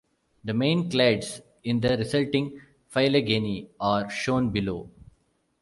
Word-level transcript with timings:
The 0.43 0.55
main 0.55 0.89
clades 0.89 1.41
in 1.63 1.79
the 1.79 1.95
resulting 1.95 2.59
phylogeny 2.89 3.69
are 3.79 4.09
shown 4.09 4.49
below. 4.49 4.89